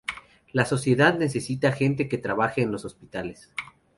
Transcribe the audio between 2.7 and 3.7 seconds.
los hospitales.